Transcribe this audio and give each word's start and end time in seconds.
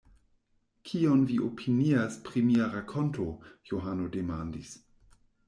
Kion 0.91 1.19
vi 1.31 1.37
opinias 1.47 2.17
pri 2.29 2.43
mia 2.47 2.71
rakonto? 2.73 3.27
Johano 3.71 4.09
demandis. 4.19 4.75